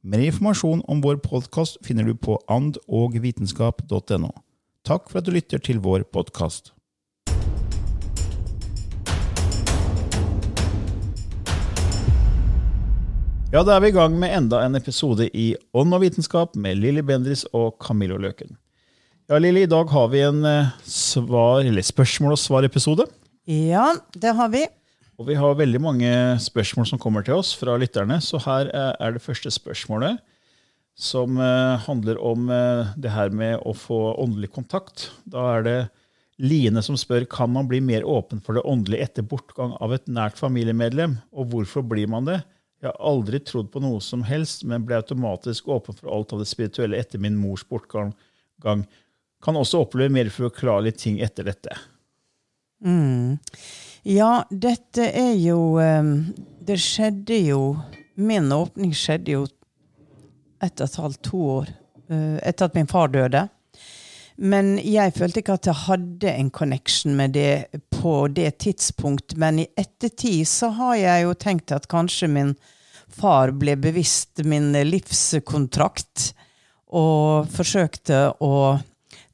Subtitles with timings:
[0.00, 4.30] Mer informasjon om vår podkast finner du på andogvitenskap.no.
[4.88, 6.72] Takk for at du lytter til vår podkast.
[13.52, 16.80] Ja, da er vi i gang med enda en episode i Ånd og vitenskap med
[16.80, 18.56] Lilly Bendris og Camillo Løken.
[19.28, 23.04] Ja, Lilly, i dag har vi en eh, svar, spørsmål- og svar-episode.
[23.44, 24.64] Ja, det har vi.
[25.20, 28.16] Og vi har veldig mange spørsmål som kommer til oss fra lytterne.
[28.24, 30.16] Så her er det første spørsmålet,
[30.96, 35.10] som eh, handler om eh, det her med å få åndelig kontakt.
[35.28, 35.80] Da er det
[36.40, 40.06] Line som spør kan man bli mer åpen for det åndelige etter bortgang av et
[40.08, 42.38] nært familiemedlem, og hvorfor blir man det?
[42.80, 46.40] Jeg har aldri trodd på noe som helst, men ble automatisk åpen for alt av
[46.40, 48.14] det spirituelle etter min mors bortgang.
[48.64, 51.76] Kan også oppleve mer forklarlige ting etter dette.
[52.80, 53.36] Mm.
[54.02, 56.32] Ja, dette er jo um,
[56.64, 57.62] Det skjedde jo
[58.16, 59.46] Min åpning skjedde jo
[60.60, 61.68] ett og et halvt, to år
[62.12, 63.46] uh, etter at min far døde.
[64.36, 69.38] Men jeg følte ikke at jeg hadde en connection med det på det tidspunkt.
[69.40, 72.52] Men i ettertid så har jeg jo tenkt at kanskje min
[73.08, 76.34] far ble bevisst min livskontrakt,
[76.92, 78.54] og forsøkte å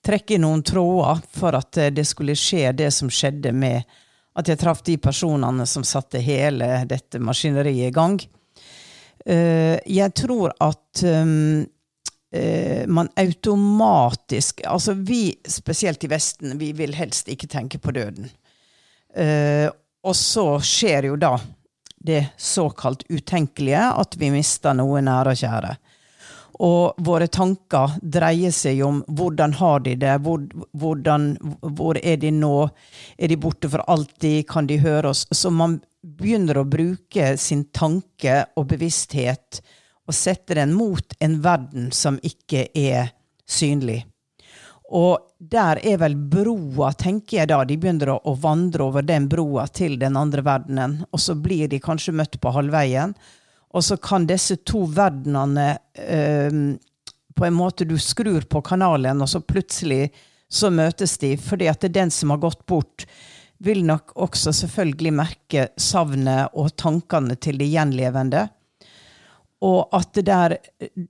[0.06, 3.82] trekke noen tråder for at det skulle skje det som skjedde med
[4.36, 8.18] at jeg traff de personene som satte hele dette maskineriet i gang.
[9.26, 11.64] Uh, jeg tror at um,
[12.36, 18.28] uh, man automatisk Altså vi, spesielt i Vesten, vi vil helst ikke tenke på døden.
[19.16, 19.66] Uh,
[20.06, 21.34] og så skjer jo da
[22.06, 25.72] det såkalt utenkelige, at vi mister noe nære og kjære.
[26.64, 31.34] Og våre tanker dreier seg om hvordan har de det, hvor, hvordan,
[31.76, 32.54] hvor er de nå,
[33.18, 35.26] er de borte for alltid, kan de høre oss?
[35.30, 39.60] Så man begynner å bruke sin tanke og bevissthet
[40.06, 43.10] og sette den mot en verden som ikke er
[43.46, 44.04] synlig.
[44.86, 47.64] Og der er vel broa, tenker jeg da.
[47.66, 51.00] De begynner å vandre over den broa til den andre verdenen.
[51.10, 53.16] Og så blir de kanskje møtt på halvveien.
[53.76, 56.60] Og så kan disse to verdenene eh,
[57.36, 60.08] På en måte du skrur på kanalen, og så plutselig
[60.48, 61.34] så møtes de.
[61.36, 63.04] Fordi at det er den som har gått bort,
[63.58, 68.46] vil nok også selvfølgelig merke savnet og tankene til de gjenlevende.
[69.66, 70.56] Og at det der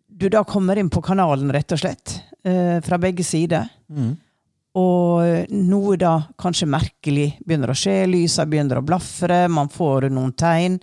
[0.07, 2.17] Du da kommer inn på kanalen, rett og slett.
[2.43, 3.69] Eh, fra begge sider.
[3.93, 4.15] Mm.
[4.77, 8.07] Og noe da kanskje merkelig begynner å skje.
[8.09, 10.81] Lysa begynner å blafre, man får noen tegn.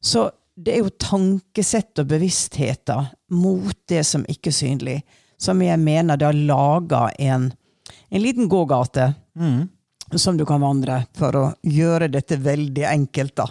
[0.00, 4.96] Så det er jo tankesett og bevisstheter mot det som ikke er synlig,
[5.40, 7.48] som jeg mener det har laga en,
[8.10, 9.66] en liten gågate Mm.
[10.14, 13.48] som du kan vandre, for å gjøre dette veldig enkelt, da.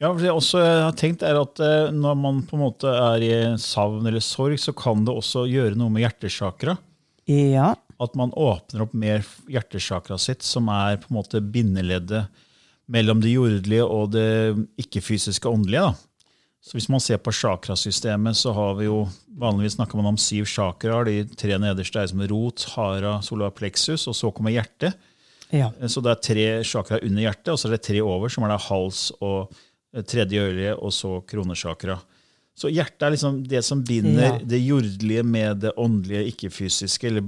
[0.00, 2.88] Ja, for det jeg også har tenkt er at eh, Når man på en måte
[2.88, 6.74] er i savn eller sorg, så kan det også gjøre noe med hjertesakra.
[7.30, 7.74] Ja.
[8.00, 12.26] At man åpner opp mer hjertesakra sitt, som er på en måte bindeleddet
[12.90, 14.26] mellom det jordelige og det
[14.82, 15.92] ikke-fysiske åndelige.
[15.92, 16.09] da.
[16.60, 19.06] Så Hvis man ser på chakrasystemet, så har vi jo
[19.40, 21.04] vanligvis snakker man om syv chakraer.
[21.08, 24.92] De tre nederste er som rot, hara, solar plexus, og så kommer hjertet.
[25.50, 25.70] ja.
[25.88, 28.52] Så det er tre chakraer under hjertet, og så er det tre over, som er
[28.52, 29.54] det hals og
[29.96, 31.96] eh, tredje øye, og så kronesjakra.
[32.54, 34.38] Så hjertet er liksom det som binder Ja.
[34.44, 37.06] det jordelige med det åndelige, ikke-fysiske.
[37.08, 37.24] Eller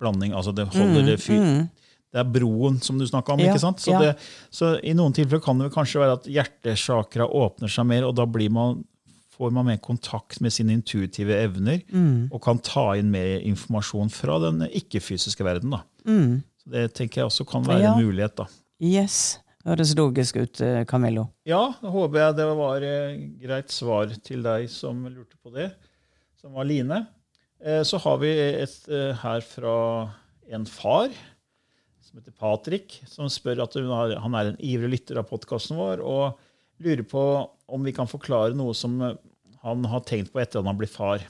[0.00, 0.32] blanding.
[0.32, 1.66] altså Det holder det fyr.
[2.12, 3.38] Det er broen som du snakka om.
[3.38, 3.78] Mm, Ja, ikke sant?
[3.80, 3.98] Så, ja.
[4.00, 4.14] det,
[4.50, 8.24] så i noen tilfeller kan det kanskje være at hjertesakra åpner seg mer, og da
[8.26, 8.80] blir man,
[9.36, 12.28] får man mer kontakt med sine intuitive evner Mm.
[12.32, 15.70] og kan ta inn mer informasjon fra den ikke-fysiske verden.
[15.70, 15.82] da.
[16.04, 17.82] Så Det tenker jeg også kan være Mm.
[17.82, 17.94] Ja.
[17.94, 18.36] en mulighet.
[18.36, 18.46] da.
[18.80, 19.38] Yes.
[19.64, 21.28] Høres logisk ut, eh, Camillo.
[21.46, 25.72] Ja, da håper jeg det var eh, greit svar til deg som lurte på det,
[26.40, 27.06] som var Line.
[27.62, 28.30] Eh, så har vi
[28.62, 30.10] et eh, her fra
[30.50, 31.10] en far
[32.10, 36.02] som heter Patrick, som spør at har, han er en ivrig lytter av podkasten vår,
[36.02, 36.40] og
[36.82, 37.22] lurer på
[37.70, 38.98] om vi kan forklare noe som
[39.60, 41.22] han har tenkt på etter at han blir far.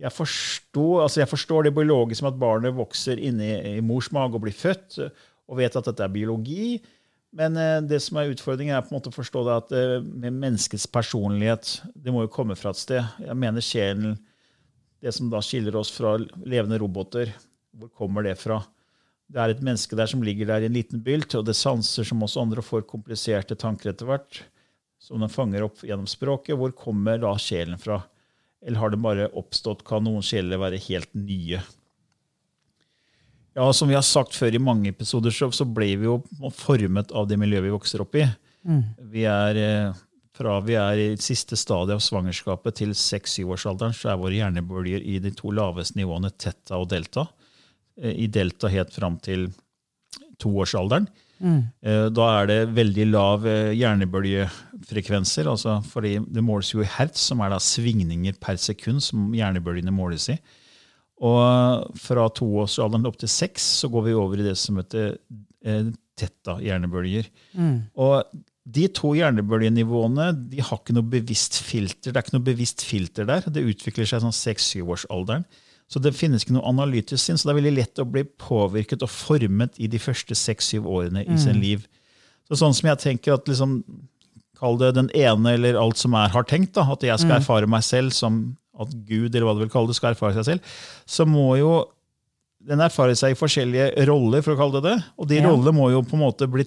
[0.00, 4.36] Jeg forstår, altså jeg forstår det biologiske med at barnet vokser inni i mors mage
[4.36, 4.98] og blir født,
[5.50, 6.80] og vet at dette er biologi.
[7.36, 9.96] Men eh, det som er utfordringen, er på en måte å forstå det at eh,
[10.02, 13.06] med menneskets personlighet Det må jo komme fra et sted.
[13.22, 14.16] Jeg mener sjelen,
[15.00, 17.30] det som da skiller oss fra levende roboter,
[17.70, 18.58] hvor kommer det fra?
[19.30, 22.06] Det er et menneske der som ligger der i en liten bylt, og det sanser
[22.06, 24.40] som oss andre får kompliserte tanker etter hvert,
[24.98, 26.56] som den fanger opp gjennom språket.
[26.58, 28.00] Hvor kommer da sjelen fra?
[28.66, 29.84] Eller har det bare oppstått?
[29.86, 31.62] Kan noen sjeler være helt nye?
[33.54, 36.20] Ja, Som vi har sagt før i mange episoder, så, ble vi jo
[36.54, 38.26] formet av det miljøet vi vokser opp i.
[39.10, 39.98] Vi er, eh,
[40.36, 45.18] fra vi er i siste stadiet av svangerskapet til 6-7-årsalderen, så er våre hjernebølger i
[45.18, 47.26] de to laveste nivåene teta og delta.
[48.00, 49.50] Eh, I delta helt fram til
[50.40, 51.08] toårsalderen.
[51.40, 51.60] Mm.
[52.12, 57.40] Da er det veldig lav eh, hjernebølgefrekvenser, altså fordi det måles jo i hertz, som
[57.40, 60.36] er da svingninger per sekund som hjernebølgene måles i.
[61.24, 65.16] Og fra toårsalderen opp til seks så går vi over i det som heter
[65.64, 67.28] eh, tetta-hjernebølger.
[68.00, 68.38] Og
[68.70, 72.12] de to hjernebølgenivåene de har ikke noe bevisst filter.
[72.12, 73.48] Det er ikke noe bevisst filter der.
[73.48, 75.46] Det utvikler seg sånn seks-syvårsalderen.
[75.90, 79.02] Så det finnes ikke noe analytisk sinn, så det er veldig lett å bli påvirket
[79.02, 81.82] og formet i de første seks-syv årene i sin liv.
[82.46, 83.80] Så sånn som jeg tenker at liksom,
[84.60, 87.66] Kall det den ene eller alt som er har tenkt, da, at jeg skal erfare
[87.66, 88.34] meg selv som
[88.78, 90.74] at Gud eller hva du vil kalle det, skal erfare seg selv,
[91.08, 91.70] så må jo
[92.68, 94.98] den erfare seg i forskjellige roller, for å kalle det det.
[95.16, 95.48] Og de Ja.
[95.48, 96.66] rollene må jo på en måte bli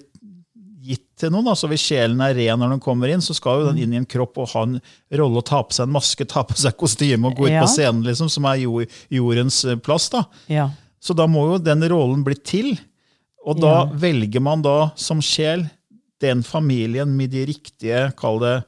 [0.84, 1.46] gitt til noen.
[1.48, 4.00] altså hvis sjelen er ren når den kommer inn, så skal jo den inn i
[4.02, 4.78] en kropp og ha en
[5.20, 7.62] rolle og ta på seg en maske, ta på seg kostyme og gå ut Ja.
[7.64, 8.60] på scenen, liksom, som er
[9.10, 10.08] jordens eh, plass.
[10.12, 10.24] da.
[10.48, 10.70] Ja.
[11.00, 12.78] Så da må jo den rollen bli til.
[13.46, 13.84] Og da Ja.
[13.92, 15.70] velger man da som sjel
[16.20, 18.64] den familien med de riktige, kall det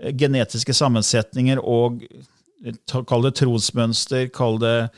[0.00, 2.02] eh, genetiske sammensetninger og
[2.64, 2.72] eh,
[3.06, 4.90] kall det trosmønster, kall det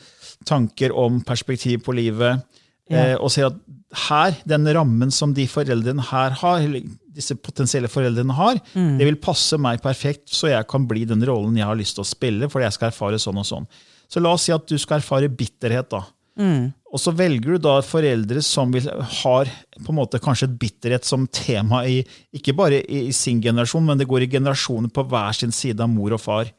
[0.46, 2.42] tanker om perspektiv på livet,
[3.20, 3.56] og ser at
[3.92, 6.60] her, den rammen som de foreldrene her har,
[7.10, 8.98] disse potensielle foreldrene har, Mm.
[8.98, 12.04] det vil passe meg perfekt, så jeg kan bli den rollen jeg har lyst til
[12.04, 13.66] å spille, fordi jeg skal erfare sånn og sånn.
[14.08, 16.04] Så la oss si at du skal erfare bitterhet, da.
[16.92, 19.44] Og så velger du da foreldre som vil, har
[19.84, 22.00] på en måte kanskje et bitterhet som tema i
[22.34, 25.80] ikke bare i, i sin generasjon, men det går i generasjoner på hver sin side
[25.80, 26.50] av mor og far.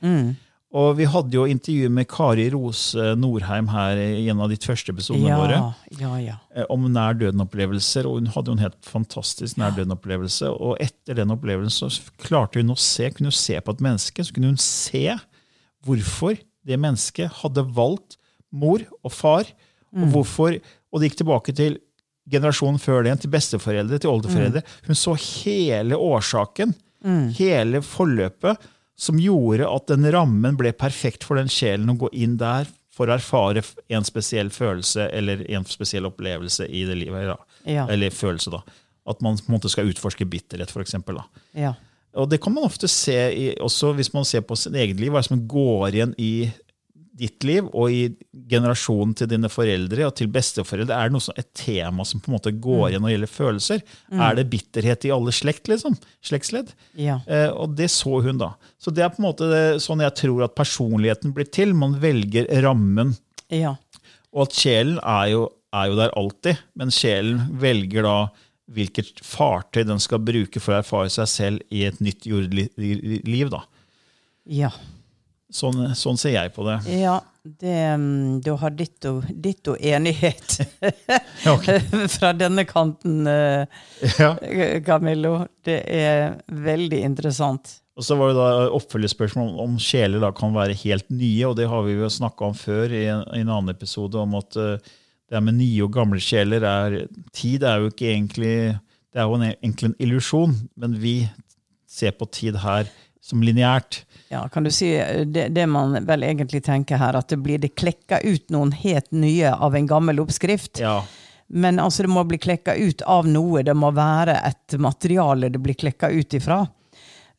[0.71, 4.93] Og vi hadde jo intervju med Kari Rose Norheim her i en av de første
[4.93, 5.57] episodene Ja, våre
[5.99, 6.35] ja, ja.
[6.55, 10.47] eh, om nær døden-opplevelser, og hun hadde jo en helt fantastisk nær døden-opplevelse.
[10.53, 14.23] Og etter den opplevelsen så klarte hun å se, kunne hun se på et menneske,
[14.23, 15.03] så kunne hun se
[15.83, 18.15] hvorfor det mennesket hadde valgt
[18.51, 19.47] mor og far,
[19.91, 20.55] og hvorfor,
[20.91, 21.79] og det gikk tilbake til
[22.31, 24.61] generasjonen før det, til besteforeldre, til oldeforeldre.
[24.87, 26.71] Hun så hele årsaken,
[27.35, 28.61] hele forløpet,
[28.99, 33.07] som gjorde at den rammen ble perfekt for den sjelen å gå inn der for
[33.09, 37.31] å erfare en spesiell følelse eller en spesiell opplevelse i det livet.
[37.63, 37.87] Ja.
[37.89, 38.61] Eller følelse, da.
[39.09, 40.99] At man på en måte skal utforske bitterhet, f.eks.
[41.57, 41.73] ja.
[42.19, 45.13] Og det kan man ofte se i, også hvis man ser på sin eget liv,
[45.13, 46.51] hva som går igjen i
[47.21, 48.01] ditt liv og i
[48.49, 50.95] generasjonen til dine foreldre og til besteforeldre.
[50.97, 53.33] Er det noe som, et tema som på en måte går igjen når det gjelder
[53.35, 53.83] følelser?
[54.11, 55.97] Er det bitterhet i alle slekt, liksom?
[56.25, 56.73] slektsledd?
[56.99, 57.19] Ja.
[57.29, 58.53] Eh, og det så hun, da.
[58.81, 61.75] Så det er på en måte det, sånn jeg tror at personligheten blir til.
[61.77, 63.15] Man velger rammen.
[63.53, 63.77] ja.
[64.31, 65.41] Og at sjelen er jo,
[65.75, 68.15] er jo der alltid, men sjelen velger da
[68.71, 73.51] hvilket fartøy den skal bruke for å erfare seg selv i et nytt jordliv.
[73.51, 73.65] Da.
[74.47, 74.71] ja.
[75.51, 76.77] Sånn, sånn ser jeg på det.
[77.01, 80.61] Ja, det, mm, du har ditto, ditto enighet
[82.15, 83.65] fra denne kanten, eh,
[84.19, 84.35] Ja.
[84.85, 85.47] Camillo.
[85.65, 87.77] Det er veldig interessant.
[87.99, 91.57] Og så var det da oppfølgingsspørsmål om, om sjeler da kan være helt nye, og
[91.59, 94.57] det har vi jo snakka om før i en, i en annen episode, om at
[94.57, 94.93] eh,
[95.31, 96.95] det med nye og gamle sjeler er
[97.35, 101.15] Tid er jo ikke egentlig Det er jo en, egentlig en illusjon, men vi
[101.87, 102.87] ser på tid her
[103.21, 104.01] som lineært.
[104.31, 107.59] Ja, kan du si eh, det, det man vel egentlig tenker her, at det blir
[107.59, 110.79] det klekka ut noen helt nye av en gammel oppskrift.
[110.79, 111.01] Ja.
[111.51, 113.59] Men altså, det må bli klekka ut av noe.
[113.67, 116.61] Det må være et materiale det blir klekka ut ifra.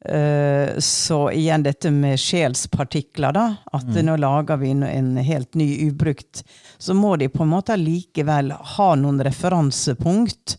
[0.05, 3.47] Eh, så igjen dette med sjelspartikler, da.
[3.73, 6.43] At nå lager vi en- en helt ny ubrukt.
[6.79, 10.59] Så må de på en måte likevel ha noen referansepunkt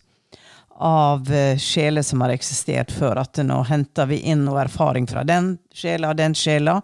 [0.84, 3.22] av eh, sjeler som har eksistert før.
[3.24, 6.80] At nå henter vi inn noe erfaring fra den sjela og den sjela.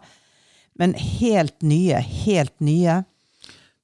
[0.80, 3.02] Men helt nye, helt nye.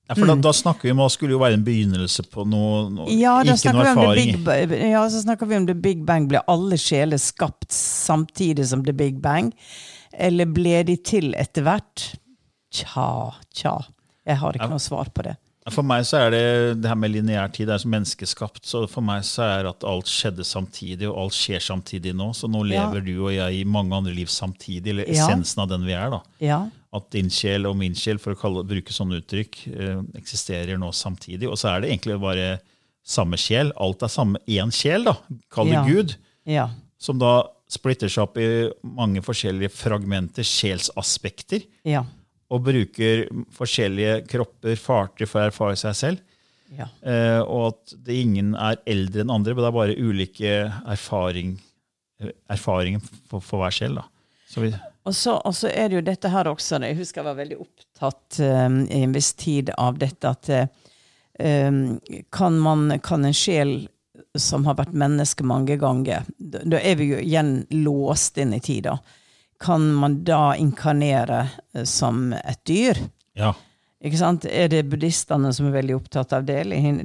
[0.06, 2.86] Ja, for da, da snakker vi om hva skulle jo være en begynnelse på noe,
[2.94, 3.18] noe Mm.
[3.18, 4.36] Ja, ikke noe erfaring.
[4.46, 6.28] big, ja, så snakker vi om the big bang.
[6.30, 9.50] Ble alle sjeler skapt samtidig som the big bang?
[10.16, 12.06] Eller ble de til etter hvert?
[12.72, 13.74] Tja, tja.
[14.26, 15.36] Jeg har ikke noe svar på det.
[15.74, 18.62] For meg så er det det her med lineær tid det er som menneskeskapt.
[18.68, 22.28] Så for meg så er at alt skjedde samtidig, og alt skjer samtidig nå.
[22.38, 22.86] Så nå Ja.
[22.90, 25.26] lever du og jeg i mange andre liv samtidig, eller Ja.
[25.26, 26.10] essensen av den vi er.
[26.10, 26.20] da.
[26.40, 30.78] Ja, At din sjel og min sjel, for å kalle, bruke sånne uttrykk, eh, eksisterer
[30.78, 31.46] nå samtidig.
[31.50, 32.60] Og så er det egentlig bare
[33.04, 33.70] samme sjel.
[33.76, 35.16] Alt er samme én sjel, da.
[35.50, 35.84] Kall det Ja.
[35.84, 36.16] Gud.
[36.46, 36.68] ja,
[36.98, 41.64] Som da splitter seg opp i mange forskjellige fragmenter, sjelsaspekter.
[41.84, 42.04] ja.
[42.52, 43.24] Og bruker
[43.56, 46.42] forskjellige kropper, farter, for å erfare seg selv.
[46.76, 46.86] ja.
[47.02, 50.52] Eh, og at det ingen er eldre enn andre, men det er bare ulike
[50.86, 51.56] erfaring,
[52.50, 53.98] erfaringer for, for hver sjel.
[53.98, 54.06] da.
[54.46, 54.70] Så vi,
[55.04, 57.56] Og så, og så er det jo dette her også Jeg husker jeg var veldig
[57.64, 60.50] opptatt um, i en viss tid av dette at
[61.42, 61.98] um,
[62.30, 63.88] kan, man, kan en sjel
[64.38, 68.62] som har vært menneske mange ganger Da, da er vi jo igjen låst inn i
[68.62, 68.96] tida.
[69.62, 73.00] Kan man da inkarnere eh, som et dyr?
[73.34, 73.54] ja.
[74.06, 74.44] Ikke sant?
[74.44, 76.58] Er det buddhistene som er veldig opptatt av det?
[76.66, 76.98] Eller hin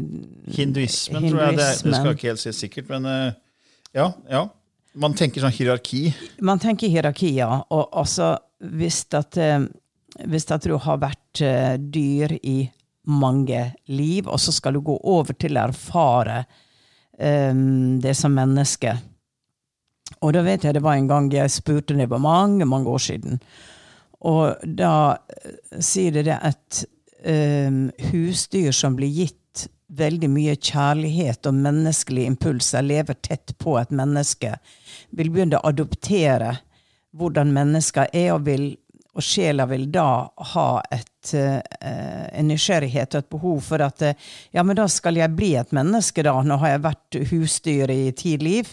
[0.51, 1.55] Hinduismen, tror jeg.
[1.57, 3.37] Det, det skal jeg ikke helt si sikkert, men eh,
[3.97, 4.09] ja.
[4.29, 4.41] ja.
[4.99, 6.01] Man tenker sånn hierarki.
[6.43, 7.63] Man tenker hierarki, ja.
[7.71, 8.35] og altså
[8.75, 9.63] hvis at, eh,
[10.27, 11.41] hvis at du har vært
[11.95, 12.57] dyr i
[13.09, 16.43] mange liv, og så skal du gå over til å erfare
[17.17, 18.93] um, det som menneske.
[20.21, 23.01] Og da vet jeg det var en gang jeg spurte, det var mange, mange år
[23.01, 23.39] siden,
[24.21, 26.83] og da eh, sier det det at
[27.25, 33.91] um, husdyr som blir gitt veldig mye kjærlighet og menneskelige impulser, lever tett på et
[33.91, 34.53] menneske,
[35.09, 36.53] vil begynne å adoptere
[37.17, 38.69] hvordan mennesker er, og, vil,
[39.17, 44.31] og sjela vil da ha et, uh, en nysgjerrighet og et behov for at uh,
[44.53, 46.37] ja, men da skal jeg bli et menneske, da.
[46.39, 48.69] Nå har jeg vært husdyr i ti liv.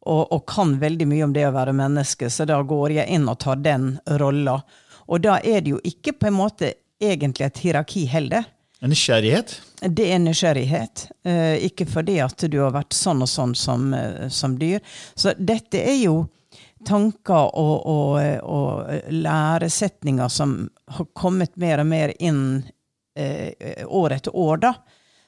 [0.00, 3.28] Og, og kan veldig mye om det å være menneske, så da går jeg inn
[3.28, 4.60] og tar den rolla.
[5.10, 8.46] Og da er det jo ikke på en måte egentlig et hierarki heller.
[8.80, 9.58] En nysgjerrighet.
[9.80, 11.06] Det er nysgjerrighet.
[11.28, 14.80] Eh, ikke fordi at du har vært sånn og sånn som, eh, som dyr.
[15.14, 16.22] Så dette er jo
[16.88, 20.62] tanker og, og, og læresetninger som
[20.96, 22.62] har kommet mer og mer inn
[23.18, 24.74] eh, år etter år, da.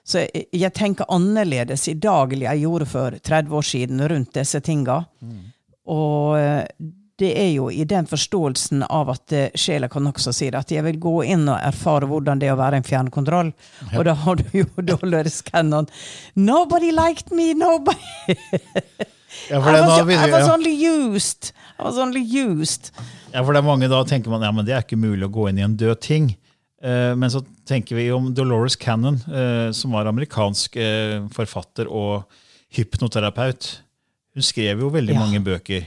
[0.05, 4.35] Så jeg, jeg tenker annerledes i dag enn jeg gjorde for 30 år siden rundt
[4.35, 5.03] disse tinga.
[5.93, 6.65] Og eh,
[7.23, 10.73] det er jo i den forståelsen av at eh, sjela kan også si det, at
[10.75, 13.53] jeg vil gå inn og erfare hvordan det er å være en fjernkontroll.
[13.95, 15.87] Og da har du jo Dolores Cannon.
[16.35, 18.39] Nobody liked me, nobody
[19.49, 21.55] Ja, I was, I was only used.
[21.79, 22.91] I was only used.
[23.33, 25.33] Ja, for det er mange da tenker man ja, men det er ikke mulig å
[25.33, 26.27] gå inn i en død ting.
[26.83, 32.25] Eh, men så tenker vi om Dolores Cannon, eh, som var amerikansk eh, forfatter og
[32.75, 33.69] hypnoterapeut.
[34.35, 35.21] Hun skrev jo veldig Ja.
[35.21, 35.85] mange bøker.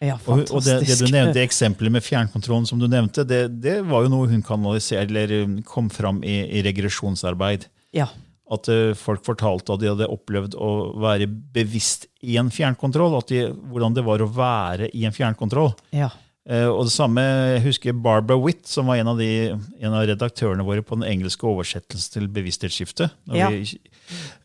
[0.00, 0.54] Ja, fantastisk.
[0.54, 4.04] og det, det du nevnte, nevnte, eksempelet med fjernkontrollen som du nevnte, det, det var
[4.04, 7.66] jo noe hun kanaliserte, eller um, kom fram i, i regresjonsarbeid.
[7.96, 8.06] Ja.
[8.48, 10.68] At folk fortalte at de hadde opplevd å
[11.02, 13.18] være bevisst i en fjernkontroll.
[13.18, 15.74] At de, hvordan det var å være i en fjernkontroll.
[15.92, 16.08] ja.
[16.48, 20.06] Eh, og det samme, Jeg husker Barbara Witt, som var en av, de, en av
[20.08, 23.12] redaktørene våre på den engelske oversettelsen til bevissthetsskiftet.
[23.28, 23.48] Når Ja.
[23.52, 23.78] vi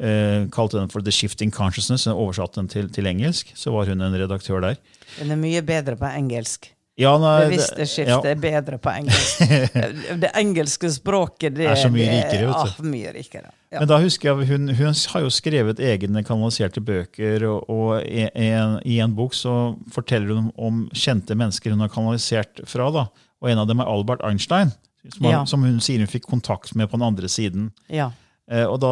[0.03, 3.87] eh, kalte den for The Shifting Consciousness, og oversatte den til, til engelsk, så var
[3.87, 4.75] hun en redaktør der.
[5.19, 6.73] Den er mye bedre på engelsk.
[6.95, 8.31] Ja, nei, Bevisste det- skifte ja.
[8.35, 9.39] er bedre på engelsk.
[10.21, 12.83] det engelske språket det Er så mye rikere, vet du.
[12.83, 13.49] Ah, mye rikere.
[13.73, 13.79] Ja.
[13.81, 18.27] Men da husker jeg, hun, hun har jo skrevet egne kanaliserte bøker, og, og i,
[18.45, 19.55] en, i en bok så
[19.95, 22.91] forteller hun om kjente mennesker hun har kanalisert fra.
[22.93, 23.07] da.
[23.41, 24.75] Og en av dem er Albert Einstein,
[25.17, 25.41] som, Ja.
[25.49, 27.71] som hun sier hun fikk kontakt med på den andre siden.
[27.89, 28.11] ja.
[28.51, 28.89] Eh, og da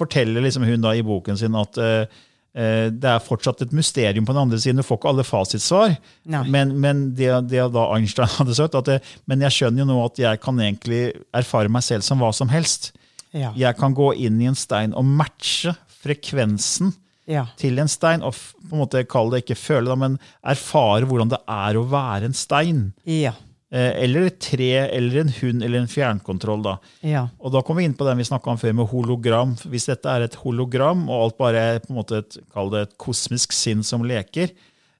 [0.00, 2.06] forteller liksom hun da i boken sin at eh,
[2.52, 4.80] det er fortsatt et mysterium på den andre siden.
[4.80, 5.92] Du får ikke alle fasitsvar.
[6.32, 6.40] Nei.
[6.50, 8.96] Men, men det, det da Einstein hadde sagt, at det,
[9.30, 11.02] men jeg skjønner jo nå at jeg kan egentlig
[11.36, 12.90] erfare meg selv som hva som helst.
[13.30, 13.52] Ja.
[13.54, 16.90] Jeg kan gå inn i en stein og matche frekvensen
[17.30, 17.44] Ja.
[17.60, 21.38] til en stein, og på en måte kalle det ikke føle, men erfare hvordan det
[21.46, 22.80] er å være en stein.
[23.06, 23.36] Ja.
[23.70, 26.62] Eh, eller et tre, eller en hund, eller en fjernkontroll.
[26.64, 26.72] da.
[27.06, 27.28] Ja.
[27.38, 29.54] Og da kommer vi inn på den vi snakka om før, med hologram.
[29.70, 32.82] Hvis dette er et hologram, og alt bare er på en måte et, kall det
[32.88, 34.50] et kosmisk sinn som leker,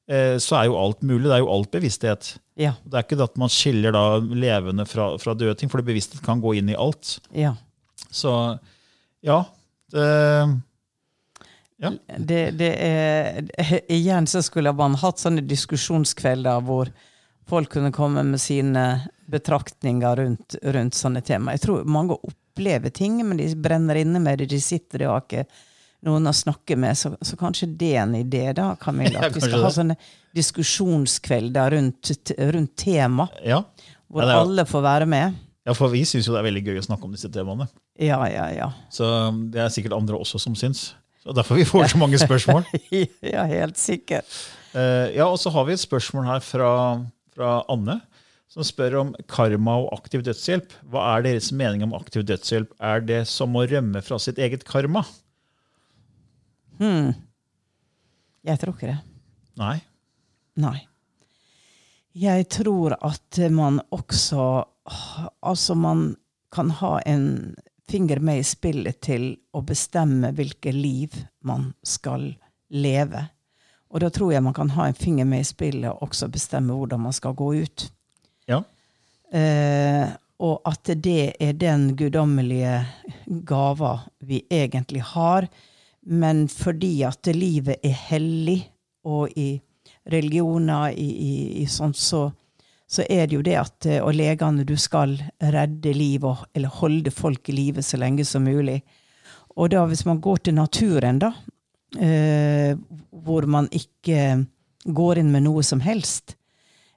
[0.06, 1.26] eh, så er jo alt mulig.
[1.26, 2.36] Det er jo alt bevissthet.
[2.60, 2.76] Ja.
[2.84, 5.90] Det er ikke det at man skiller da levende fra, fra døde ting, for det
[5.90, 7.18] bevissthet kan gå inn i alt.
[7.34, 7.56] ja.
[8.10, 8.32] Så
[9.22, 9.44] ja
[9.92, 10.06] det,
[11.78, 11.90] ja.
[12.16, 13.44] Det, det er,
[13.92, 16.90] igjen så skulle man hatt sånne diskusjonskvelder hvor
[17.50, 18.84] folk kunne komme med sine
[19.30, 21.54] betraktninger rundt, rundt sånne tema.
[21.56, 24.50] Jeg tror mange opplever ting, men de brenner inne med det.
[24.54, 25.44] De sitter og har ikke
[26.06, 26.98] noen å snakke med.
[26.98, 29.22] Så, så kanskje det er en idé, da, Camilla.
[29.28, 29.98] At vi skal ha sånne
[30.36, 33.62] diskusjonskvelder rundt, rundt tema, ja.
[34.08, 35.38] hvor Ja, alle får være med.
[35.66, 37.66] ja, for vi syns jo det er veldig gøy å snakke om disse temaene.
[38.00, 38.70] Ja, ja, ja.
[38.94, 40.90] Så um, det er sikkert andre også som syns.
[41.20, 42.64] Så Derfor vi får så mange spørsmål.
[43.34, 44.28] ja, helt sikkert.
[44.72, 46.70] Uh, ja, og så har vi et spørsmål her fra,
[47.34, 48.00] fra Anne,
[48.50, 50.72] som spør om karma og aktiv dødshjelp.
[50.90, 52.72] Hva er deres mening om aktiv dødshjelp?
[52.82, 55.04] Er det som å rømme fra sitt eget karma?
[56.80, 57.12] Hmm.
[58.46, 59.00] Jeg tror ikke det.
[59.60, 59.76] Nei.
[60.60, 60.78] Nei.
[62.16, 64.66] Jeg tror at man også
[65.46, 66.16] Altså, man
[66.50, 67.54] kan ha en
[67.86, 71.14] finger med i spillet til å bestemme hvilket liv
[71.46, 72.32] man skal
[72.74, 73.22] leve.
[73.90, 76.76] Og da tror jeg man kan ha en finger med i spillet og også bestemme
[76.76, 77.86] hvordan man skal gå ut.
[78.50, 78.62] Ja.
[79.34, 82.78] Eh, og at det er den guddommelige
[83.46, 85.48] gava vi egentlig har.
[86.00, 88.62] Men fordi at livet er hellig,
[89.04, 89.60] og i
[90.12, 92.30] religioner i, i, i sånt, så,
[92.88, 96.68] så er det jo det at eh, Og legene, du skal redde liv, og, eller
[96.80, 98.80] holde folk i live så lenge som mulig.
[99.56, 101.32] Og da hvis man går til naturen, da,
[101.98, 102.76] eh,
[103.10, 104.44] hvor man ikke
[104.84, 106.36] går inn med noe som helst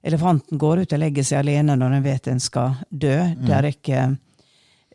[0.03, 3.15] Elefanten går ut og legger seg alene når den vet den skal dø.
[3.39, 4.00] Det er ikke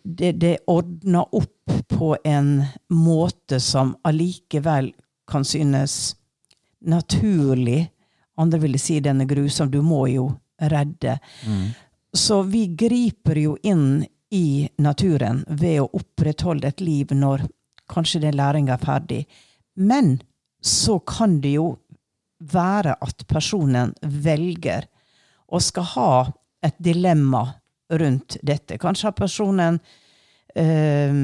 [0.05, 2.51] det, det ordner opp på en
[2.93, 4.93] måte som allikevel
[5.29, 6.15] kan synes
[6.85, 7.87] naturlig.
[8.37, 9.73] Andre ville si den er grusom.
[9.73, 10.29] Du må jo
[10.61, 11.17] redde.
[12.13, 17.49] Så vi griper jo inn i naturen ved å opprettholde et liv når
[17.89, 19.23] kanskje den læringa er ferdig.
[19.79, 20.19] Men
[20.61, 21.71] så kan det jo
[22.39, 24.87] være at personen velger
[25.49, 26.11] og skal ha
[26.67, 27.45] et dilemma
[27.99, 28.79] rundt dette.
[28.81, 29.79] Kanskje har personen
[30.55, 31.15] eh,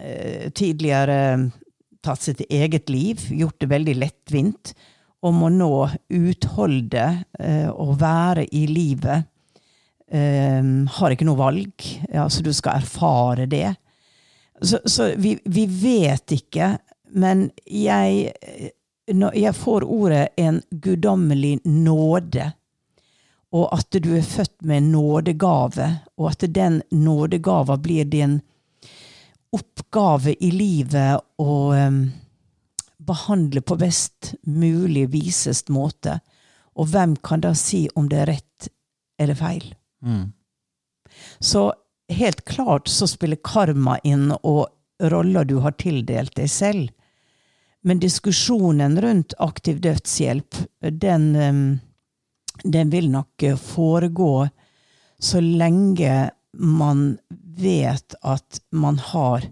[0.00, 1.20] eh, tidligere
[2.06, 4.74] tatt sitt eget liv, gjort det veldig lettvint,
[5.26, 5.72] og må nå
[6.14, 7.06] utholde
[7.38, 9.26] eh, å være i livet.
[10.06, 10.62] Eh,
[10.98, 11.88] har ikke noe valg.
[12.30, 13.68] Så du skal erfare det.
[14.62, 16.76] Så, så vi, vi vet ikke,
[17.08, 18.32] men jeg,
[19.12, 22.52] når jeg får ordet en guddommelig nåde,
[23.56, 25.88] og at du er født med en nådegave,
[26.18, 28.40] og at den nådegava blir din
[29.54, 32.00] oppgave i livet å um,
[33.06, 36.18] behandle på best mulig, visest måte.
[36.76, 38.68] Og hvem kan da si om det er rett
[39.22, 39.68] eller feil?
[41.38, 41.70] Så
[42.12, 44.66] helt klart så spiller karma inn, og
[45.00, 46.90] roller du har tildelt deg selv.
[47.86, 50.54] Men diskusjonen rundt aktiv dødshjelp,
[50.90, 51.80] den, um,
[52.64, 54.48] den vil nok eh, foregå
[55.18, 57.18] så lenge man
[57.56, 59.44] vet at man har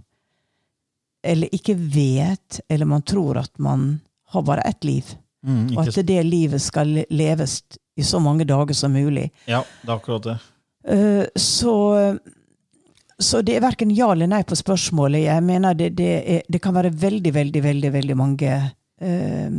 [1.25, 5.15] Eller ikke vet, eller man tror at man har bare ett liv.
[5.47, 7.63] Mm, Og at det livet skal leves
[7.97, 9.31] i så mange dager som mulig.
[9.47, 10.37] ja, det er akkurat det.
[10.85, 12.19] Eh, Så,
[13.25, 15.25] så det er verken ja eller nei på spørsmålet.
[15.27, 18.51] Jeg mener det, det, er, det kan være veldig, veldig, veldig, veldig mange
[19.01, 19.51] eh,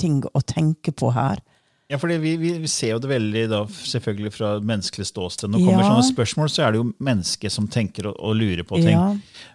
[0.00, 1.42] ting å tenke på her.
[1.90, 5.50] Ja, for vi, vi, vi ser jo det veldig da, selvfølgelig fra menneskelig ståsted.
[5.50, 5.88] Når det kommer Ja.
[5.90, 8.94] sånne spørsmål, så er det jo mennesket som tenker og, og lurer på ting.
[8.94, 9.08] Ja.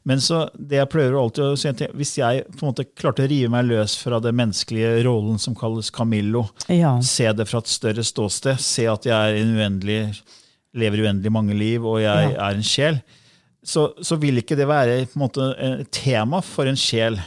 [0.03, 3.29] Men så det jeg prøver alltid å si, hvis jeg på en måte klarte å
[3.31, 6.97] rive meg løs fra det menneskelige rollen som kalles Camillo, Ja.
[6.99, 10.01] se det fra et større ståsted, se at jeg er en uendelig,
[10.75, 12.99] lever uendelig mange liv, og jeg er en sjel,
[13.65, 15.51] så, så vil ikke det være måte
[15.81, 17.17] et tema for en sjel,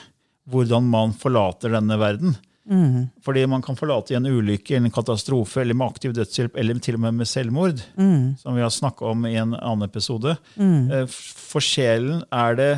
[0.49, 2.37] hvordan man forlater denne verden.
[2.69, 3.07] Mm.
[3.25, 6.99] Fordi man kan forlate i en ulykke en katastrofe eller med aktiv dødshjelp eller til
[6.99, 8.37] og med med selvmord, Mm.
[8.37, 10.37] som vi har snakka om i en annen episode.
[10.57, 11.07] Mm.
[11.09, 12.73] For sjelen er det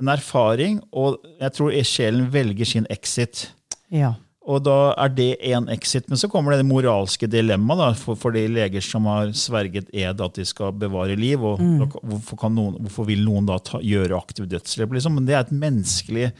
[0.00, 3.50] en erfaring, og jeg tror sjelen velger sin exit.
[3.92, 4.14] ja.
[4.46, 6.06] Og da er det én exit.
[6.08, 10.22] Men så kommer det det moralske dilemmaet for, for de leger som har sverget ed
[10.22, 11.42] at de skal bevare liv.
[11.42, 14.94] og da, hvorfor, kan noen, hvorfor vil noen da ta, gjøre aktiv dødshjelp?
[14.94, 15.18] Liksom?
[15.18, 16.30] Men det er et menneskelig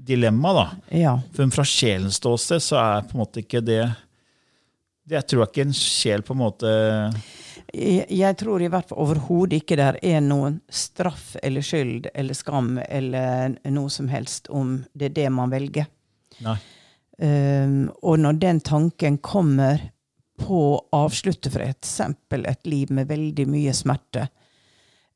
[0.00, 0.64] dilemma, da.
[0.96, 1.12] Ja.
[1.36, 3.82] For fra sjelens ståsted så er på en måte ikke det
[5.10, 6.72] det Jeg tror ikke en sjel på en måte
[7.74, 12.36] Jeg, jeg tror i hvert fall overhodet ikke der er noen straff eller skyld eller
[12.36, 15.86] skam eller noe som helst om det er det man velger.
[16.42, 16.56] Nei.
[17.20, 19.90] Um, og når den tanken kommer
[20.40, 24.22] på å avslutte for eksempel et liv med veldig mye smerte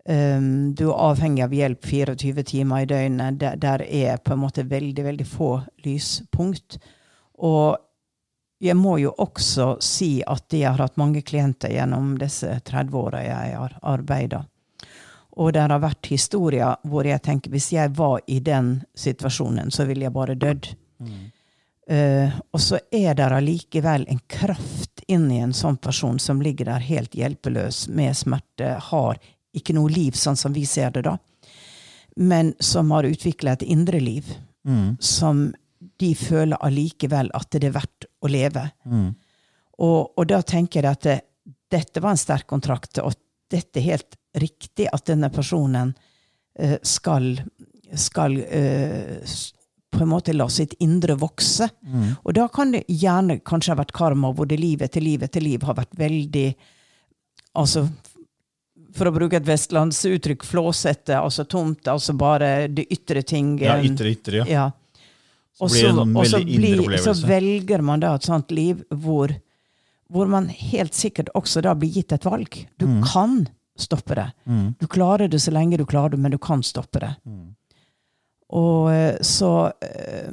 [0.05, 3.39] um, Du er avhengig av hjelp 24 timer i døgnet.
[3.41, 5.51] Der, der er på en måte veldig, veldig få
[5.87, 6.77] lyspunkt.
[7.41, 7.79] Og
[8.65, 13.23] jeg må jo også si at jeg har hatt mange klienter gjennom disse 30 åra
[13.25, 14.45] jeg har arbeida.
[15.41, 19.89] Og det har vært historier hvor jeg tenker hvis jeg var i den situasjonen, så
[19.89, 20.69] ville jeg bare dødd.
[21.91, 26.81] Uh, og så er det allikevel en kraft inni en sånn person som ligger der
[26.81, 29.19] helt hjelpeløs med smerte, har
[29.53, 31.19] ikke noe liv sånn som vi ser det, da,
[32.17, 34.25] men som har utvikla et indre liv
[34.99, 35.53] som
[36.01, 38.63] de føler allikevel at det er verdt å leve.
[39.77, 41.19] Og, og da tenker jeg at det,
[41.69, 43.13] dette var en sterk kontrakt, og
[43.53, 47.35] dette er helt riktig at denne personen uh, skal,
[47.93, 49.53] skal s-
[49.95, 51.69] på en måte la sitt indre vokse.
[52.25, 55.41] Og da kan det gjerne kanskje ha vært karma hvor det liv etter liv etter
[55.45, 56.49] liv har vært veldig
[57.55, 57.85] Altså,
[58.99, 63.53] for å bruke et vestlandsuttrykk, flåsete, altså tomt, altså bare det ytre ting.
[63.63, 64.47] Ja, ytre, ytre, ja.
[64.51, 64.65] ja.
[65.55, 65.93] Så Og så,
[66.33, 69.31] så, blir, så velger man da et sånt liv hvor,
[70.11, 72.65] hvor man helt sikkert også da blir gitt et valg.
[72.79, 73.03] Du Mm.
[73.07, 73.37] kan
[73.79, 74.27] stoppe det.
[74.81, 77.15] Du klarer det så lenge du klarer det, men du kan stoppe det.
[77.27, 77.55] Mm.
[78.55, 79.51] Og eh, så
[79.83, 80.29] eh,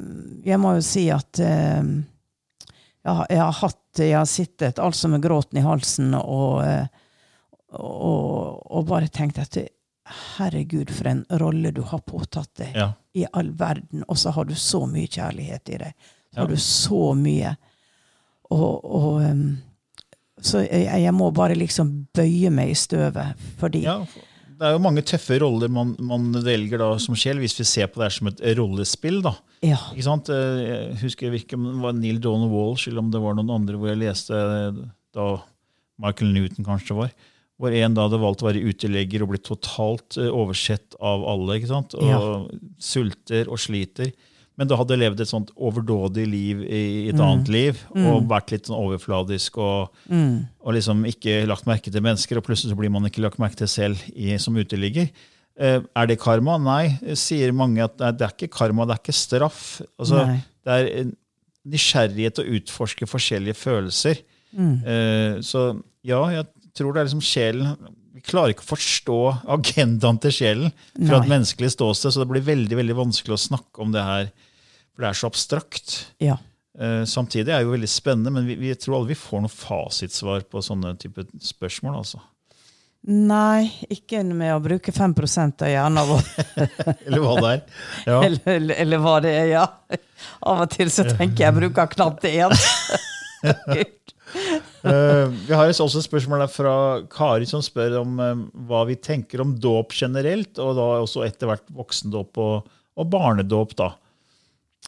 [0.46, 1.82] Jeg må jo si at eh,
[3.02, 6.62] jeg, har- jeg har hatt Jeg har sittet altså med gråten i halsen og,
[7.76, 9.58] og, og bare tenkt at
[10.36, 12.86] herregud, for en rolle du har påtatt deg ja.
[13.16, 16.08] i all verden, og så har du så mye kjærlighet i deg.
[16.32, 17.52] Så har du så mye.
[18.52, 23.98] Og, og Så jeg, jeg må bare liksom bøye meg i støvet, fordi ja.
[24.62, 27.88] Det er jo mange tøffe roller man, man velger da som sjel, hvis vi ser
[27.90, 29.18] på det her som et rollespill.
[29.24, 29.32] da.
[29.66, 29.78] Ja.
[29.90, 30.30] Ikke sant?
[30.30, 33.50] Eh, Jeg husker ikke om det var Neil Donald Walsh eller om det var noen
[33.50, 34.78] andre hvor jeg leste eh,
[35.18, 35.26] da
[36.02, 37.10] Michael Newton kanskje var,
[37.58, 41.58] hvor en da hadde valgt å være utelegger og blitt totalt eh, oversett av alle.
[41.58, 41.98] ikke sant?
[41.98, 42.22] Og Ja.
[42.78, 44.12] sulter og sliter.
[44.60, 48.68] Men da hadde levd et sånt overdådig liv i et annet liv og vært litt
[48.68, 53.08] sånn overfladisk og, og liksom ikke lagt merke til mennesker, og plutselig så blir man
[53.08, 55.08] ikke lagt merke til selv i, som uteligger.
[55.56, 56.58] Eh, er det karma?
[56.60, 59.64] Nei, sier mange at det er ikke karma, det er ikke straff.
[60.00, 60.26] Altså,
[60.64, 61.10] det er
[61.72, 64.22] nysgjerrighet å utforske forskjellige følelser.
[64.52, 64.76] Mm.
[64.84, 65.70] Eh, så
[66.04, 67.92] ja, jeg tror det er liksom sjelen
[68.28, 69.18] klarer ikke å forstå
[69.56, 73.84] agendaen til sjelen fra et menneskelig ståsted, så det blir veldig veldig vanskelig å snakke
[73.84, 74.32] om det her,
[74.92, 75.94] for det er så abstrakt.
[76.22, 76.38] Ja.
[76.78, 79.52] Uh, Samtidig er det jo veldig spennende, men vi, vi tror aldri vi får noe
[79.52, 81.98] fasitsvar på sånne type spørsmål.
[82.02, 82.22] altså.
[83.02, 86.28] Nei, ikke med å bruke 5 av hjernen vår.
[87.08, 87.62] Eller hva det er.
[88.06, 88.18] Ja.
[88.22, 89.64] eller, eller, eller hva det er, ja.
[90.46, 92.54] Av og til så tenker jeg jeg bruker knapt én.
[94.82, 96.74] Eh, vi har også et spørsmål der fra
[97.10, 101.50] Kari som spør om eh, hva vi tenker om dåp generelt, og da også etter
[101.50, 103.76] hvert voksendåp og, og barnedåp.
[103.78, 103.92] da.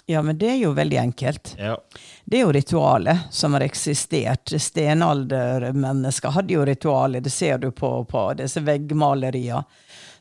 [0.07, 1.55] Ja, men det er jo veldig enkelt.
[1.59, 1.79] Ja.
[2.25, 4.53] Det er jo ritualet som har eksistert.
[4.61, 9.65] Stenaldermennesker hadde jo ritualet, det ser du på, på disse veggmaleriene.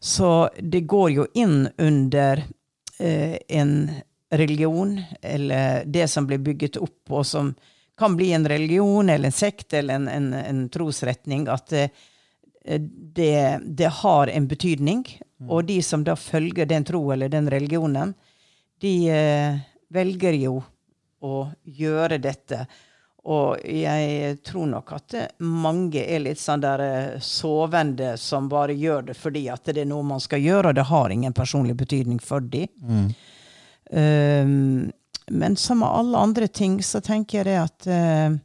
[0.04, 2.42] Så det går jo inn under
[3.00, 3.76] eh, en
[4.34, 7.54] religion, eller det som blir bygget opp, og som
[7.98, 11.90] kan bli en religion eller en sekt eller en, en, en trosretning, at eh,
[13.16, 15.06] det, det har en betydning.
[15.50, 18.14] Og de som da følger den tro eller den religionen,
[18.82, 19.60] de eh,
[19.94, 20.58] velger jo
[21.24, 22.66] å gjøre dette.
[23.24, 26.84] Og jeg tror nok at eh, mange er litt sånn der
[27.24, 30.90] sovende som bare gjør det fordi at det er noe man skal gjøre, og det
[30.90, 32.68] har ingen personlig betydning for dem.
[33.94, 34.92] Um,
[35.32, 38.36] men som med alle andre ting, så tenker jeg det at eh,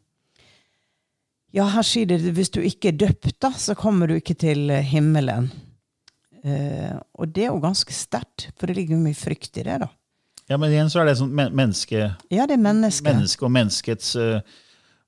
[1.56, 4.68] Ja, her sier det hvis du ikke er døpt, da, så kommer du ikke til
[4.84, 5.46] himmelen.
[6.44, 9.78] Eh, og det er jo ganske sterkt, for det ligger jo mye frykt i det,
[9.80, 9.88] da.
[10.48, 13.04] ja, Men igjen så er det sånn men- menneske, Ja, det er menneske.
[13.08, 14.40] menneske og menneskets uh,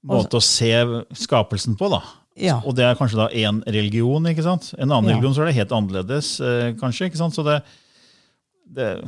[0.02, 0.72] måte å se
[1.14, 1.90] skapelsen på.
[1.92, 2.00] da.
[2.40, 2.56] Ja.
[2.64, 4.24] Og det er kanskje da én religion.
[4.26, 4.72] ikke sant?
[4.78, 5.16] En annen Ja.
[5.16, 7.11] religion så er det helt annerledes, eh, kanskje.
[7.11, 7.35] ikke sant?
[7.35, 7.62] Så det,
[8.64, 9.04] det,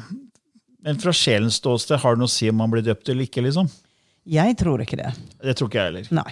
[0.83, 3.43] men fra sjelens ståsted, har det noe å si om man blir døpt eller ikke?
[3.47, 3.69] liksom?
[4.27, 5.13] Jeg tror ikke det.
[5.43, 6.09] Det tror ikke jeg heller.
[6.15, 6.31] Nei.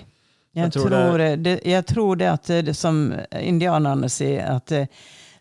[0.50, 2.96] Jeg, Jeg tror tror, det- det, jeg tror det at det som
[3.38, 4.86] indianerne sier, at eh,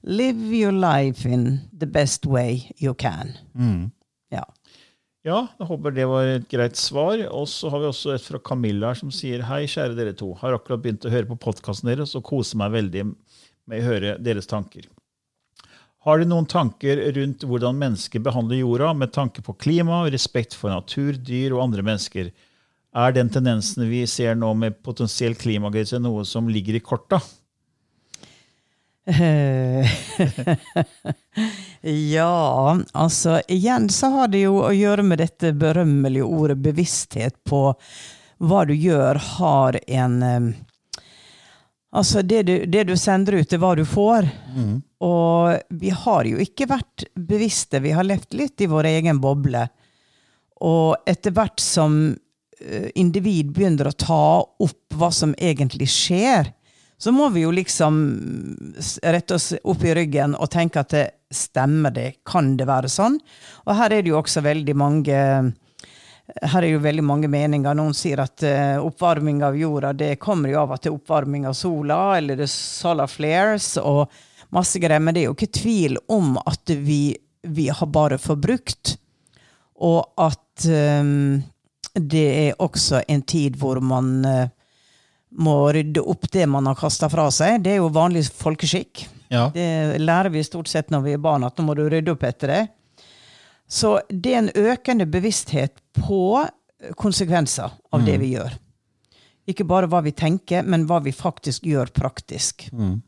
[0.04, 3.34] Live your life in the best way you can.
[3.54, 3.91] Mm.
[4.32, 4.45] Ja.
[5.28, 7.19] Ja, jeg håper det var et greit svar.
[7.36, 10.30] Og så har vi også et fra Camilla som sier hei, kjære dere to.
[10.39, 14.13] Har akkurat begynt å høre på podkasten deres og koser meg veldig med å høre
[14.24, 14.88] deres tanker.
[16.08, 20.72] Har du noen tanker rundt hvordan mennesker behandler jorda med tanke på klima, respekt for
[20.72, 22.30] natur, dyr og andre mennesker?
[22.96, 27.20] Er den tendensen vi ser nå med potensiell klimakrise, noe som ligger i korta?
[32.16, 37.74] ja, altså igjen så har det jo å gjøre med dette berømmelige ordet bevissthet på
[38.40, 40.40] hva du gjør, har en eh,
[41.89, 44.28] Altså, det du, det du sender ut, er hva du får.
[44.54, 44.73] Mm.
[45.06, 47.82] Og vi har jo ikke vært bevisste.
[47.82, 49.65] Vi har levd litt i vår egen boble.
[50.65, 56.52] Og etter hvert som eh, individ begynner å ta opp hva som egentlig skjer,
[56.99, 57.95] så må vi jo liksom
[59.08, 63.15] rette oss opp i ryggen og tenke at det stemmer det, kan det være sånn?
[63.65, 65.19] Og her er det jo også veldig mange
[66.30, 67.78] her er jo veldig mange meninger.
[67.78, 71.48] Noen sier at uh, oppvarming av jorda det kommer jo av at det er oppvarming
[71.50, 74.06] av sola, eller det er solar flares og
[74.56, 75.02] masse greier.
[75.04, 78.96] Men det er jo ikke tvil om at vi, vi har bare forbrukt.
[79.80, 80.70] Og at
[81.02, 81.39] um,
[81.96, 84.50] det er også en tid hvor man uh,
[85.39, 87.62] må rydde opp det man har kasta fra seg.
[87.63, 89.08] Det er jo vanlig folkeskikk.
[89.30, 89.48] Ja.
[89.54, 92.26] Det lærer vi stort sett når vi er barn, at nå må du rydde opp
[92.26, 92.63] etter det.
[93.69, 96.47] Så det er en økende bevissthet på
[96.97, 98.05] konsekvenser av mm.
[98.05, 98.55] det vi gjør.
[99.49, 102.65] Ikke bare hva vi tenker, men hva vi faktisk gjør praktisk.
[102.73, 102.99] Mm.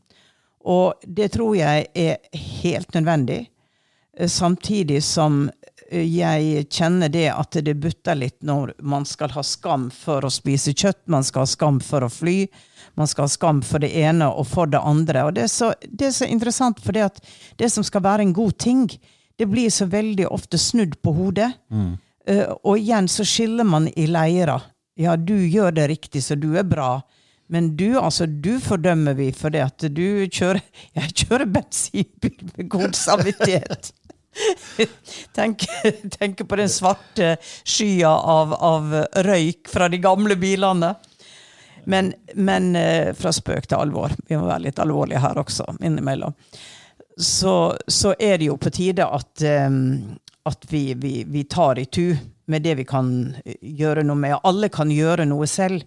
[0.70, 3.40] Og det tror jeg er helt nødvendig.
[4.18, 5.48] Eh, samtidig som
[5.92, 10.72] jeg kjenner det at det butter litt når man skal ha skam for å spise
[10.72, 12.46] kjøtt, man skal ha skam for å fly,
[12.96, 15.26] man skal ha skam for det ene og for det andre.
[15.28, 17.10] Og det er så, det er så interessant, for det
[17.60, 18.86] det som skal være en god ting,
[19.38, 21.52] det blir så veldig ofte snudd på hodet.
[21.72, 21.94] Mm.
[22.30, 24.68] Uh, og igjen så skiller man i leirer.
[25.00, 27.00] Ja, du gjør det riktig, så du er bra.
[27.52, 30.62] Men du, altså, du fordømmer vi for det at du kjører
[30.98, 33.92] Jeg kjører bensinbil med god samvittighet.
[35.36, 35.66] Tenk,
[36.14, 37.34] tenk, på den svarte
[37.68, 38.94] skya av, av,
[39.26, 40.94] røyk fra de gamle bilene.
[41.84, 44.14] Men, men, eh, fra spøk til alvor.
[44.28, 46.32] Vi må være litt alvorlige her også, innimellom.
[47.16, 52.14] Så, så er det jo på tide at, at vi, vi, vi tar i tu
[52.50, 53.08] med det vi kan
[53.60, 54.38] gjøre noe med.
[54.46, 55.84] Alle kan gjøre noe selv.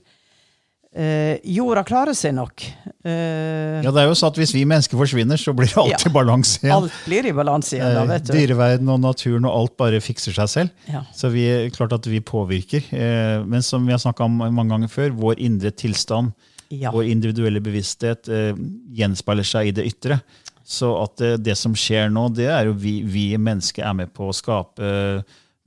[0.95, 2.63] Uh, jorda klarer seg nok.
[3.03, 6.07] Uh, ja, det er jo sånn at Hvis vi mennesker forsvinner, så blir det alltid
[6.07, 6.75] ja, balanse igjen.
[6.77, 8.31] Alt blir i balanse igjen, da, vet du.
[8.31, 10.87] Dyreverden og naturen og alt bare fikser seg selv.
[10.87, 11.03] Ja.
[11.11, 11.43] Så vi,
[11.75, 12.87] klart at vi påvirker.
[12.95, 16.31] Uh, men som vi har snakka om mange ganger før, vår indre tilstand,
[16.71, 16.95] ja.
[16.95, 18.31] vår individuelle bevissthet,
[18.95, 20.21] gjenspeiler seg i det ytre.
[20.65, 24.31] Så at det som skjer nå, det er jo vi, vi mennesker er med på
[24.31, 24.87] å skape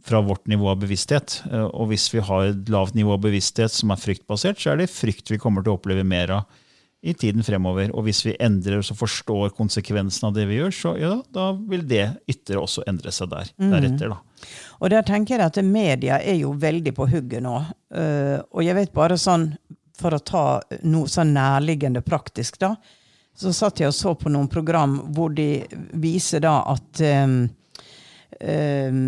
[0.09, 1.43] fra vårt nivå av bevissthet.
[1.53, 4.83] Eh, og hvis vi har et lavt nivå av bevissthet som er fryktbasert, så er
[4.83, 6.65] det frykt vi kommer til å oppleve mer av
[6.99, 7.93] i tiden fremover.
[7.95, 11.85] Og hvis vi endrer og forstår konsekvensen av det vi gjør, så ja, da vil
[11.87, 13.69] det ytre også endre seg der, mm.
[13.75, 14.15] deretter.
[14.15, 14.49] da.
[14.81, 17.55] Og der tenker jeg at media er jo veldig på hugget nå.
[18.51, 19.53] Og jeg vet bare sånn,
[19.99, 20.45] for å ta
[20.87, 22.75] noe så nærliggende praktisk, da,
[23.39, 25.63] så satt jeg og så på noen program hvor de
[25.99, 27.41] viser da at um,
[28.43, 28.99] um,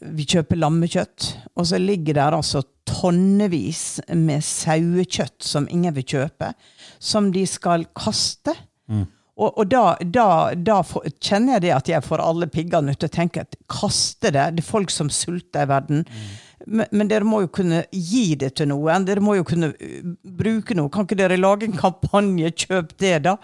[0.00, 6.52] vi kjøper lammekjøtt, og så ligger der altså tonnevis med sauekjøtt som ingen vil kjøpe,
[6.98, 8.54] som de skal kaste.
[8.90, 9.06] Mm.
[9.40, 13.12] Og, og, da, da, da kjenner jeg det at jeg får alle piggene ut og
[13.14, 14.46] tenker at kaste det.
[14.56, 16.04] Det er folk som sulter i verden.
[16.04, 16.30] Mm.
[16.66, 19.04] Men, dere må jo kunne gi det til noen.
[19.08, 20.90] Dere må jo kunne uh, bruke noe.
[20.92, 22.52] Kan ikke dere lage en kampanje?
[22.64, 23.36] Kjøp det, da.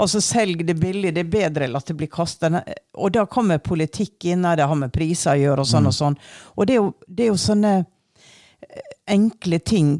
[0.00, 1.12] Altså Selg det billig.
[1.14, 2.50] Det er bedre enn at det blir kasta.
[2.96, 4.46] Og da kommer politikk inn.
[4.46, 5.90] Det har med priser å gjøre, og sånn mm.
[5.92, 6.18] og sånn.
[6.56, 9.94] Og det er, jo, det er jo sånne eh, enkle ting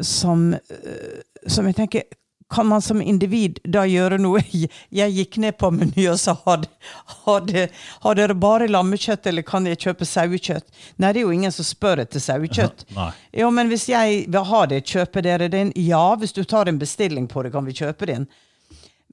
[0.00, 2.08] som, eh, som jeg tenker
[2.50, 4.42] kan man som individ da gjøre noe?
[5.00, 6.66] Jeg gikk ned på Meny og sa har,
[7.24, 7.52] har,
[8.04, 10.66] har dere bare lammekjøtt, eller kan jeg kjøpe sauekjøtt?
[10.96, 12.86] Nei, det er jo ingen som spør etter sauekjøtt.
[13.34, 15.72] Jo, men hvis jeg vil ha det, kjøper dere den?
[15.74, 18.28] Ja, hvis du tar en bestilling på det, kan vi kjøpe den.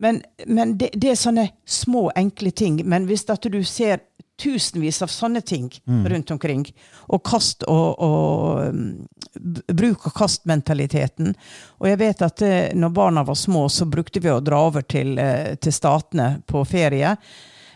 [0.02, 2.80] Men, men det, det, er sånne små, enkle ting.
[2.90, 4.02] Men hvis at du ser
[4.42, 6.02] tusenvis av sånne ting mm.
[6.10, 6.66] rundt omkring,
[7.14, 8.82] og kast og, og um,
[9.70, 11.32] bruk og kast-mentaliteten
[11.80, 14.86] Og jeg vet at uh, når barna var små, så brukte vi å dra over
[14.86, 17.16] til, uh, til Statene på ferie.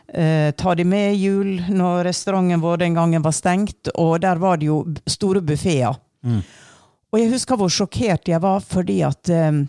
[0.08, 4.38] Eh, ta de med i jul når restauranten vår den gangen var stengt, og der
[4.41, 5.97] var det jo store buffeer.
[6.23, 6.43] Mm.
[7.12, 9.63] Og jeg husker hvor sjokkert jeg var fordi at eh,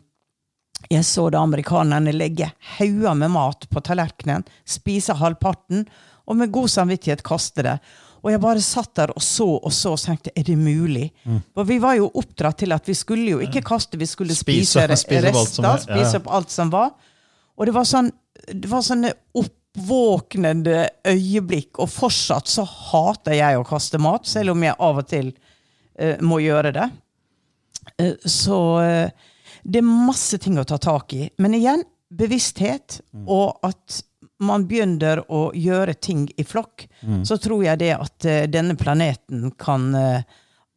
[0.93, 5.87] jeg så da amerikanerne legge hauger med mat på tallerkenen, spise halvparten,
[6.27, 7.79] og med god samvittighet kaste det.
[8.25, 11.11] Og jeg bare satt der og så og så og tenkte er det mulig?
[11.55, 14.67] For vi var jo oppdratt til at vi skulle jo ikke kaste, vi skulle Spise-
[14.67, 15.83] spise, spise rester, ja, ja.
[15.85, 16.91] spise opp alt som var.
[17.57, 18.11] Og det var sånn
[18.47, 24.63] det var sånne oppvåknende øyeblikk, og fortsatt så hater jeg å kaste mat, selv om
[24.63, 26.87] jeg av og til uh, må gjøre det.
[27.97, 29.31] Uh, så uh,
[29.65, 31.27] det er masse ting å ta tak i.
[31.43, 31.83] Men igjen,
[32.15, 34.03] bevissthet, og at
[34.43, 36.87] man begynner å gjøre ting i flokk,
[37.25, 40.21] så tror jeg det at uh, denne planeten kan uh,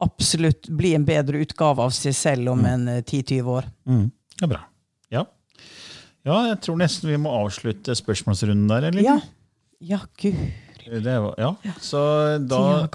[0.03, 3.67] absolutt bli en bedre utgave av seg selv om en uh, 10-20 år.
[3.89, 4.05] Mm.
[4.39, 4.61] Ja, bra.
[5.11, 5.25] Ja.
[6.23, 9.03] ja, jeg tror nesten vi må avslutte spørsmålsrunden der, eller?
[9.03, 9.19] Ja.
[9.79, 10.35] Ja, gud.
[10.89, 11.53] Det var, ja.
[11.79, 11.99] Så
[12.49, 12.87] da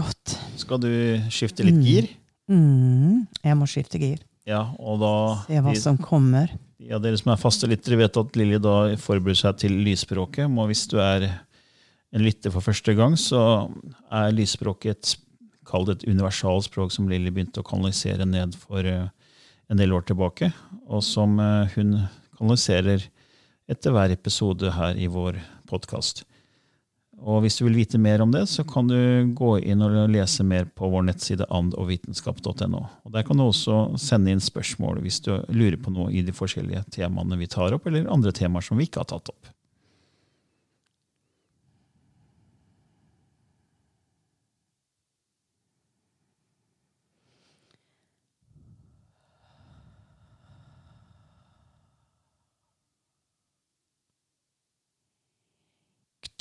[0.59, 0.91] skal du
[1.33, 2.09] skifte litt gir.
[2.51, 4.19] Mm, jeg må skifte gir.
[4.49, 5.13] Ja, og da
[5.47, 6.51] Se hva som kommer.
[6.89, 10.49] Ja, Dere som er faste lyttere, vet at Lilly da forbereder seg til lysspråket.
[10.49, 11.29] Og hvis du er
[12.15, 13.41] en lytter for første gang, så
[14.13, 15.15] er lysspråket et
[15.65, 19.09] kall universalspråk som Lilly begynte å kanalisere ned for eh,
[19.73, 20.51] en del år tilbake,
[20.85, 21.97] og som eh, hun
[22.37, 23.09] kanaliserer
[23.71, 26.23] etter hver episode her i vår podkast.
[27.25, 28.99] Og hvis du vil vite mer om det, så kan du
[29.37, 32.83] gå inn og lese mer på vår nettside andogvitenskap.no.
[33.05, 36.37] Og Der kan du også sende inn spørsmål hvis du lurer på noe i de
[36.37, 39.54] forskjellige temaene vi tar opp, eller andre temaer som vi ikke har tatt opp.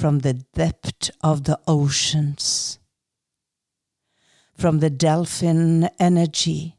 [0.00, 2.78] from the depth of the oceans,
[4.56, 6.78] from the delphin energy,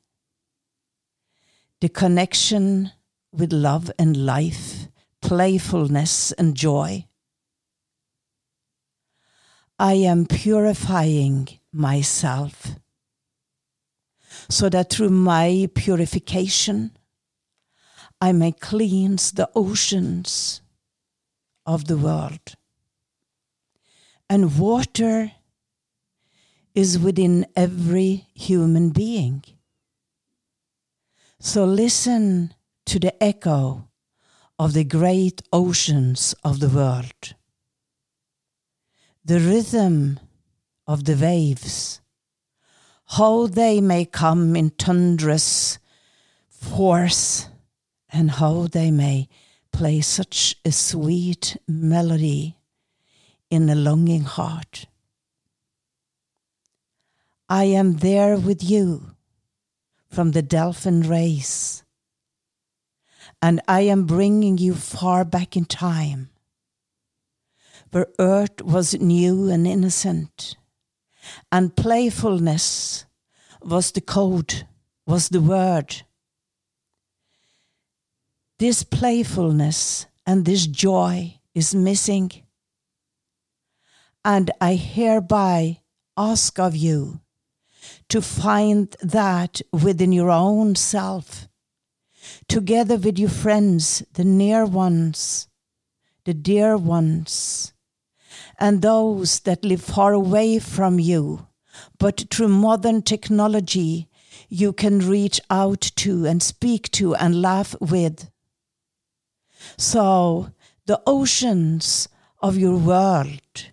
[1.82, 2.92] the connection
[3.32, 4.88] with love and life,
[5.22, 7.06] playfulness and joy.
[9.78, 12.70] I am purifying myself
[14.50, 16.98] so that through my purification,
[18.20, 20.64] I may cleanse the oceans
[21.68, 22.56] of the world.
[24.32, 25.34] And water
[26.74, 29.44] is within every human being.
[31.38, 32.54] So listen
[32.86, 33.90] to the echo
[34.58, 37.36] of the great oceans of the world,
[39.26, 40.18] the rhythm
[40.88, 42.00] of the waves,
[43.18, 45.78] how they may come in thunderous
[46.48, 47.50] force,
[48.08, 49.28] and how they may
[49.74, 52.61] play such a sweet melody
[53.52, 54.88] in a longing heart.
[57.50, 59.12] I am there with you
[60.10, 61.84] from the Delphin race,
[63.42, 66.30] and I am bringing you far back in time,
[67.92, 70.56] where earth was new and innocent,
[71.52, 73.06] and playfulness
[73.62, 74.66] was the code,
[75.06, 76.04] was the word.
[78.60, 82.41] This playfulness and this joy is missing.
[84.24, 85.82] And I hereby
[86.16, 87.22] ask of you
[88.10, 91.48] to find that within your own self,
[92.48, 95.48] together with your friends, the near ones,
[96.26, 97.74] the dear ones,
[98.60, 101.48] and those that live far away from you,
[101.98, 104.08] but through modern technology
[104.50, 108.30] you can reach out to and speak to and laugh with.
[109.78, 110.52] So
[110.86, 112.08] the oceans
[112.42, 113.71] of your world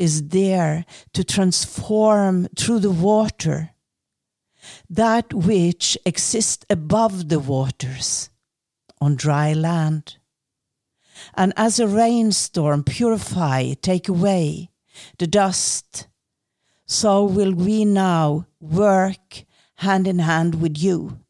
[0.00, 3.70] is there to transform through the water
[4.88, 8.30] that which exists above the waters
[8.98, 10.16] on dry land.
[11.34, 14.70] And as a rainstorm purify, take away
[15.18, 16.08] the dust,
[16.86, 19.44] so will we now work
[19.76, 21.20] hand in hand with you,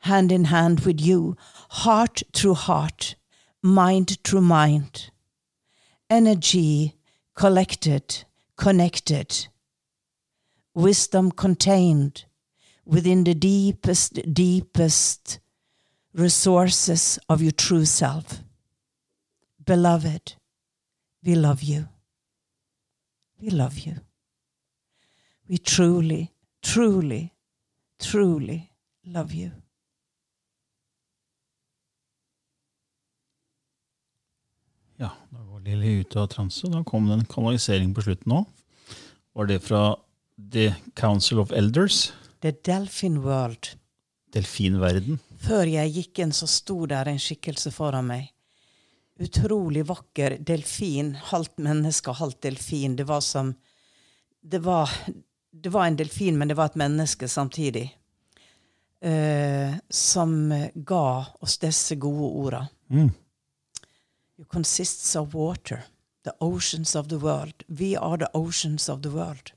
[0.00, 1.36] hand in hand with you,
[1.70, 3.16] heart through heart,
[3.62, 5.10] mind through mind,
[6.08, 6.95] energy
[7.36, 8.24] collected,
[8.56, 9.48] connected,
[10.74, 12.24] wisdom contained
[12.84, 15.38] within the deepest, deepest
[16.14, 18.42] resources of your true self.
[19.64, 20.34] Beloved,
[21.22, 21.88] we love you.
[23.40, 23.96] we love you.
[25.48, 26.32] We truly,
[26.62, 27.34] truly,
[27.98, 28.72] truly
[29.04, 29.52] love you.
[35.66, 36.68] Lilly ut av transe.
[36.70, 38.46] Da kom det en kanalisering på slutten òg.
[39.36, 39.82] Var det fra
[40.52, 42.12] The Council of Elders?
[42.40, 43.74] The Delphin World.
[44.32, 45.18] Delfinverden.
[45.42, 48.30] Før jeg gikk inn, så sto der en skikkelse foran meg.
[49.22, 51.14] Utrolig vakker delfin.
[51.30, 52.96] Halvt menneske, halvt delfin.
[52.98, 53.54] Det var som
[54.46, 54.90] det var,
[55.50, 57.88] det var en delfin, men det var et menneske samtidig.
[59.04, 61.06] Uh, som ga
[61.44, 62.62] oss disse gode orda.
[62.88, 63.10] Mm.
[64.36, 65.84] You consists of water,
[66.24, 67.64] the oceans of the world.
[67.68, 69.52] We are the oceans of the world.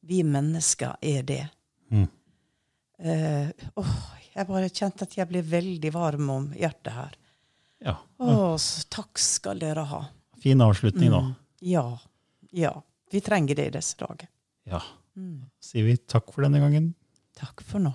[0.00, 1.48] Vi mennesker er det.
[1.90, 2.08] Mm.
[2.98, 3.94] Uh, oh,
[4.34, 7.16] jeg bare kjente at jeg ble veldig varm om hjertet her.
[7.84, 7.94] Ja.
[8.18, 8.58] Oh,
[8.90, 10.02] takk skal dere ha.
[10.42, 11.22] Fin avslutning, da.
[11.24, 11.34] Mm.
[11.72, 11.86] Ja.
[12.50, 12.74] Ja.
[13.10, 14.28] Vi trenger det i disse dager.
[14.68, 14.82] Ja.
[15.16, 15.48] Mm.
[15.62, 16.92] Sier vi takk for denne gangen.
[17.38, 17.94] Takk for nå.